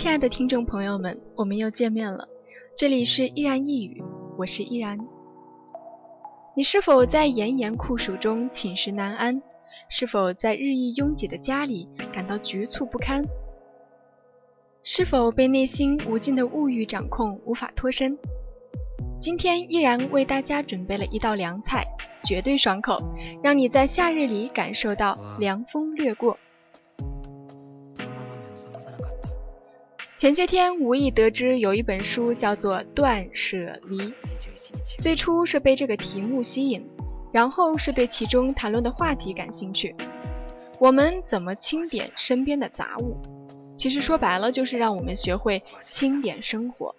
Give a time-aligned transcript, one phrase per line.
[0.00, 2.26] 亲爱的听众朋友们，我们又见面了。
[2.74, 4.02] 这里是依然一语，
[4.38, 4.98] 我是依然。
[6.56, 9.42] 你是否在炎炎酷暑中寝食难安？
[9.90, 13.26] 是否在日益拥挤的家里感到局促不堪？
[14.82, 18.16] 是否被内心无尽的物欲掌控，无法脱身？
[19.20, 21.84] 今天依然为大家准备了一道凉菜，
[22.24, 22.96] 绝对爽口，
[23.42, 26.38] 让你在夏日里感受到凉风掠过。
[30.20, 33.96] 前些天无意得知有一本书叫做《断舍离》，
[34.98, 36.86] 最初是被这个题目吸引，
[37.32, 39.94] 然后是对其中谈论的话题感兴趣。
[40.78, 43.16] 我们怎么清点身边的杂物？
[43.78, 46.94] 其实说白了就是让我们学会清点生活。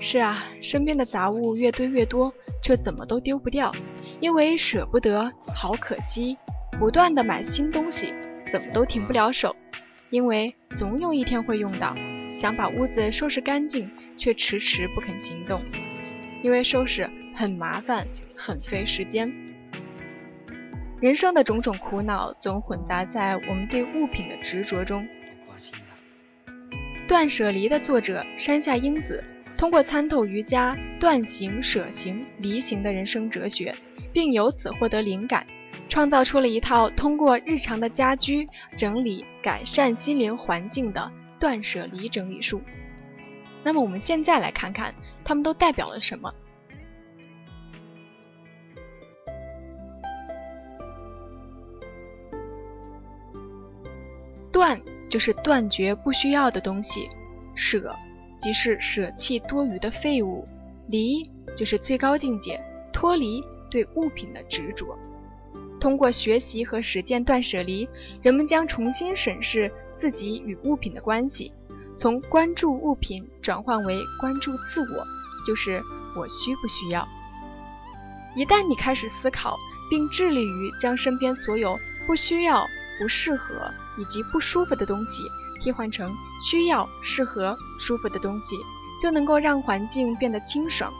[0.00, 3.72] 是啊，身边的杂物越堆越多，却怎么都丢不掉，
[4.18, 6.36] 因为舍不得，好可惜。
[6.76, 8.12] 不断的买新东西，
[8.48, 9.54] 怎么都停不了手。
[10.14, 11.92] 因为总有一天会用到，
[12.32, 15.60] 想把屋子收拾干净，却迟迟不肯行动，
[16.40, 19.34] 因为收拾很麻烦，很费时间。
[21.00, 25.04] 人生的种种苦恼总混杂在我们对物品的执着中。
[27.08, 29.24] 断舍离的作者山下英子，
[29.58, 33.74] 通过参透瑜伽断行、舍行、离行的人生哲学，
[34.12, 35.44] 并由此获得灵感。
[35.88, 38.46] 创造出了一套通过日常的家居
[38.76, 42.60] 整理改善心灵环境的断舍离整理术。
[43.62, 46.32] 那么我们现在来看看，它们都代表了什么？
[54.52, 57.08] 断就是断绝不需要的东西，
[57.54, 57.94] 舍
[58.38, 60.46] 即是舍弃多余的废物，
[60.88, 64.96] 离就是最高境界，脱离对物品的执着。
[65.84, 67.86] 通过学习和实践断舍离，
[68.22, 71.52] 人们将重新审视自己与物品的关系，
[71.94, 75.04] 从关注物品转换为关注自我，
[75.46, 75.82] 就是
[76.16, 77.06] 我需不需要。
[78.34, 79.58] 一旦你开始思考，
[79.90, 82.66] 并致力于将身边所有不需要、
[82.98, 85.20] 不适合以及不舒服的东西
[85.60, 88.56] 替换成需要、适合、舒服的东西，
[88.98, 90.90] 就能够让环境变得清爽，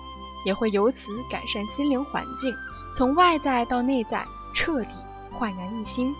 [0.44, 2.54] 也会由此改善心灵环境，
[2.92, 4.26] 从外在到内在。
[4.54, 4.94] 彻底
[5.31, 6.15] 焕然一新。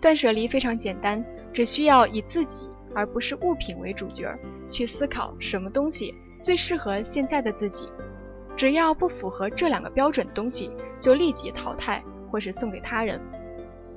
[0.00, 4.34] 断舍离非常简单，只需要以自己而不是物品为主角，
[4.68, 7.86] 去思考什么东西最适合现在的自己。
[8.56, 13.20] 只要不符合这两个标准的东西，就立即淘汰或是送给他人。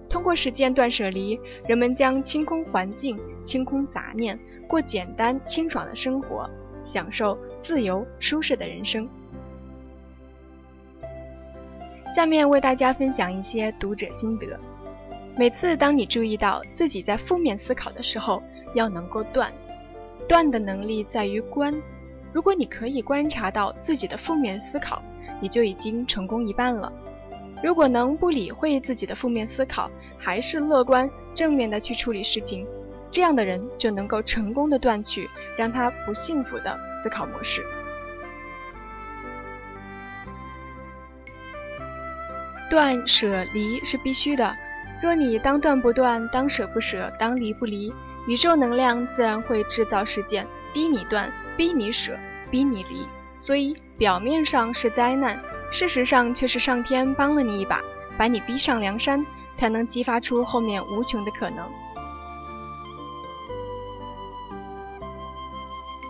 [0.10, 6.48] 通过实践断舍离，人们将清空环境、清空杂念，过简单清爽的生活，
[6.84, 9.10] 享受自由舒适的人生。
[12.14, 14.46] 下面为大家分享一些读者心得。
[15.36, 18.44] 每次当你注意到自己在负面思考的时候，
[18.76, 19.52] 要能够断。
[20.30, 21.74] 断的能力在于观。
[22.32, 25.02] 如果你可以观察到自己的负面思考，
[25.42, 26.94] 你就已经成功一半了。
[27.64, 32.64] 如果能不理会自己的负面思考，还是乐观正面的去处理事情，
[33.10, 37.64] 这样的人就能够成功的断去让他不幸福的思考模式。
[42.74, 44.58] 断舍离是必须的，
[45.00, 47.94] 若你当断不断，当舍不舍，当离不离，
[48.28, 52.18] 宇宙能量自然会制造事件，逼你断，逼你舍，
[52.50, 53.06] 逼你离。
[53.38, 55.40] 所以表面上是灾难，
[55.72, 57.80] 事实上却是上天帮了你一把，
[58.18, 59.24] 把你逼上梁山，
[59.54, 61.70] 才能激发出后面无穷的可能。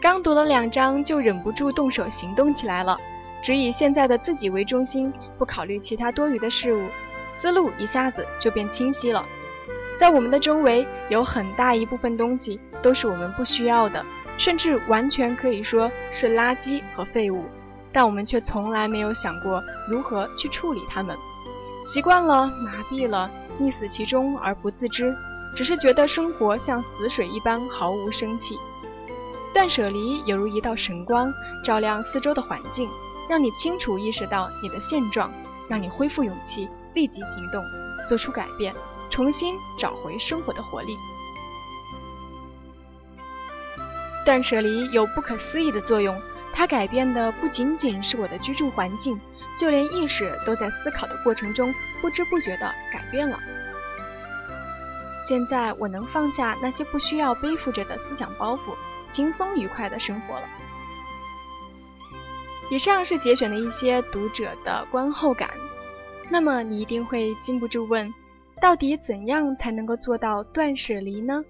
[0.01, 2.97] 刚读了两章，就忍不住动手行动起来了。
[3.43, 6.87] 只以现在的自己为中心，不考虑其他多余的事物，
[7.35, 9.25] 思路一下子就变清晰了。
[9.97, 14.03] 在我们的周围，有很大一部分东西都是我们不需要的，
[14.37, 17.45] 甚至完全可以说是垃圾和废物，
[17.91, 21.15] 但我们却从来没有想过如何去处理它们。
[21.85, 23.29] 习惯了，麻痹了，
[23.59, 25.13] 溺死其中而不自知，
[25.53, 28.57] 只是觉得生活像死水一般毫无生气。
[29.53, 31.31] 断舍离犹如一道神光，
[31.61, 32.89] 照亮四周的环境。
[33.29, 35.31] 让你清楚意识到你的现状，
[35.69, 37.63] 让你恢复勇气，立即行动，
[38.07, 38.73] 做出改变，
[39.09, 40.97] 重新找回生活的活力。
[44.25, 46.21] 断舍离有不可思议的作用，
[46.53, 49.19] 它改变的不仅仅是我的居住环境，
[49.57, 53.37] 就连意识都在思考的过程中不知不觉地改变了。
[55.25, 58.75] 现在我能放下那些不需要背负着的思想包袱，
[59.09, 60.47] 轻松愉快地生活了。
[62.73, 65.51] 以上是节选的一些读者的观后感。
[66.31, 68.11] 那么你一定会禁不住问
[68.59, 71.43] 到底怎样才能够做到断舍离呢？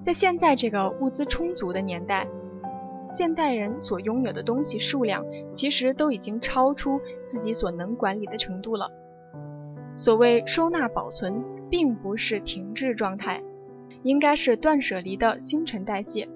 [0.00, 2.26] 在现在这个物资充足的年代
[3.10, 8.90] 现代人所拥有的东西数量其实都已经超出自己所能管理的程度了。
[9.96, 13.42] 所谓收纳保存，并不是停滞状态，
[14.02, 16.28] 应该是断舍离的新陈代谢。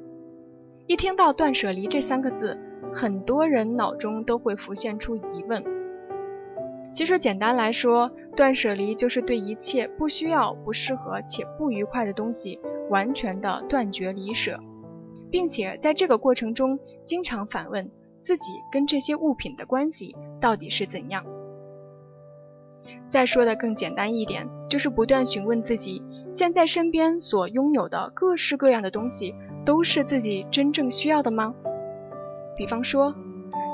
[0.87, 2.59] 一听到“断舍离”这三个字，
[2.95, 5.63] 很多人脑中都会浮现出疑问。
[6.93, 14.59] 其实简单来说，断舍离就是对一切不需要、不适合且不愉快的东西完全的断绝离舍，
[15.31, 17.91] 并且在这个过程中经常反问
[18.23, 21.25] 自己跟这些物品的关系到底是怎样。
[23.09, 26.03] 再说的更简单一点，就是不断询问自己，
[26.33, 29.35] 现在身边所拥有的各式各样的东西。
[29.65, 31.55] 都是自己真正需要的吗？
[32.57, 33.15] 比方说，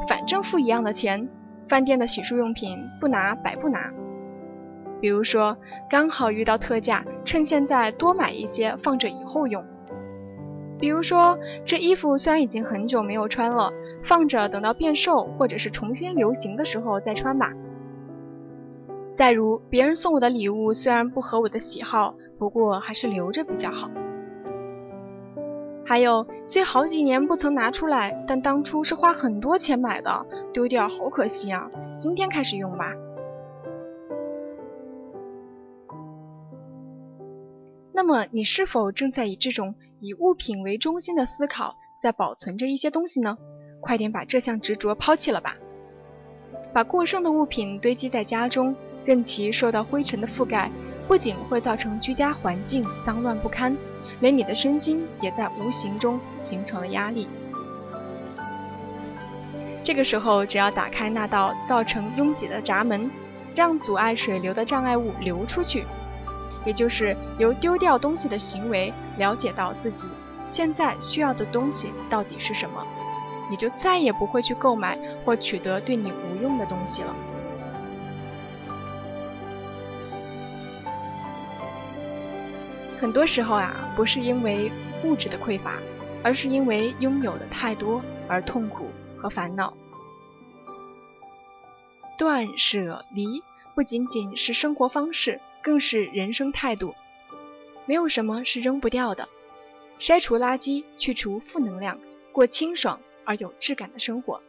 [0.09, 1.29] 反正付一样的钱，
[1.69, 3.93] 饭店的洗漱用品不拿白不拿。
[5.01, 5.57] 比如说，
[5.89, 9.65] 刚好遇到特价，趁现在多买一些，放着以后用。
[10.79, 13.73] 比如说，这衣服虽然已经很久没有穿了，
[14.03, 17.53] 放着等到变瘦或者是重新流行的时候再穿吧。
[19.15, 23.89] 再如，别人送我的礼物虽然不合我的喜好，不过还是留着比较好。
[25.87, 31.71] 还有，虽好几年不曾拿出来，但当初是花很多钱买的，丢掉好可惜啊！
[31.99, 32.93] 今天开始用吧。
[37.97, 43.39] 那么，你是否正在以这种以物品为中心的思考，在保存着一些东西呢？
[43.81, 45.55] 快点把这项执着抛弃了吧！
[46.73, 48.75] 把过剩的物品堆积在家中，
[49.05, 50.69] 任其受到灰尘的覆盖。
[51.07, 53.77] 不仅会造成居家环境脏乱不堪，
[54.21, 57.29] 连你的身心也在无形中形成了压力。
[59.85, 63.09] 这个时候，只要打开那道造成拥挤的闸门，
[63.55, 65.85] 让阻碍水流的障碍物流出去，
[66.65, 70.07] 也就是由丢掉东西的行为了解到自己
[70.47, 72.87] 现在需要的东西到底是什么，
[73.51, 77.15] 你就再也不会去购买或取得对你无用的东西了。
[83.01, 84.73] 很多时候啊，不是因为
[85.03, 85.75] 物质的匮乏，
[86.23, 89.75] 而是因为拥有的太多而痛苦和烦恼。
[92.17, 93.43] 断舍离
[93.75, 96.95] 不仅仅是生活方式，更是人生态度。
[97.87, 99.29] 没有什么是扔不掉的，
[99.99, 101.99] 筛除垃圾，去除负能量，
[102.33, 104.43] 过清爽而有质感的生活。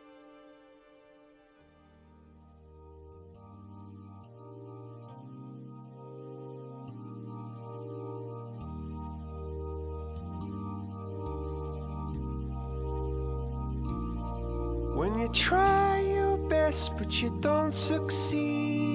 [14.98, 18.95] When you try your best but you don't succeed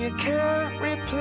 [0.00, 1.20] you can't replace.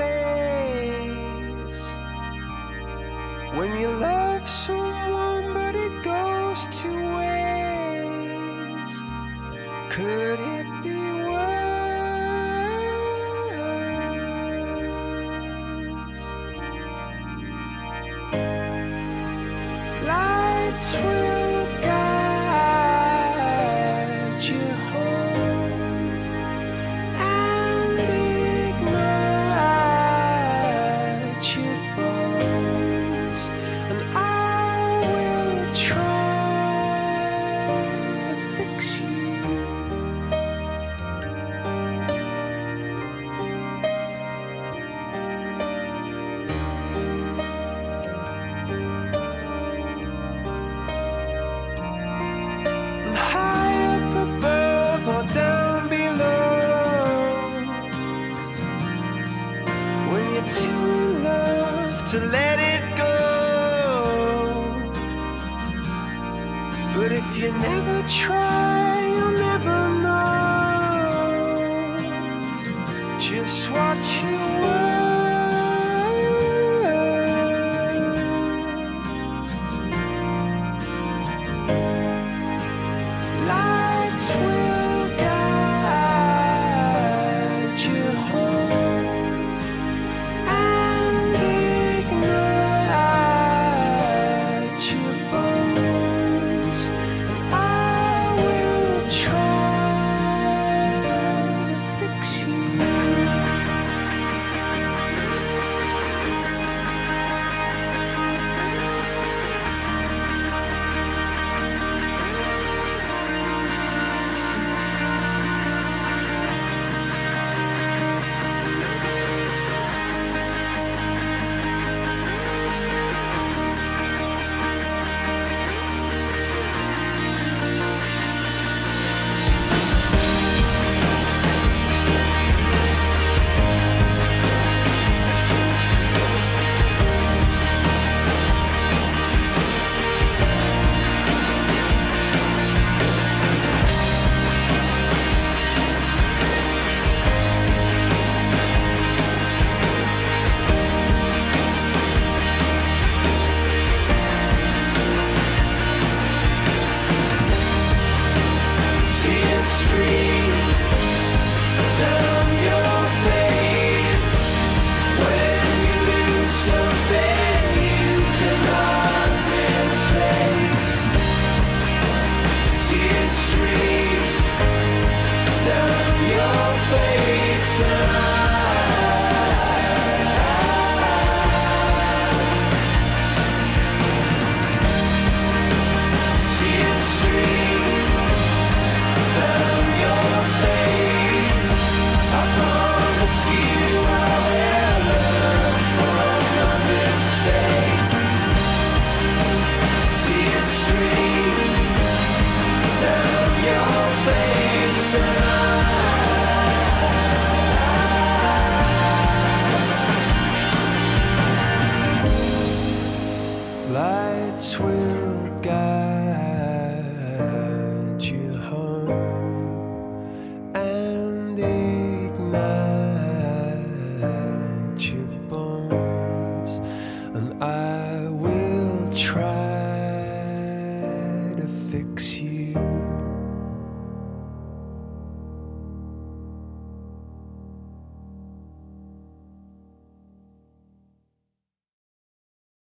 [3.58, 9.08] When you love someone but it goes to waste.
[9.90, 10.59] Could it
[62.12, 62.49] to let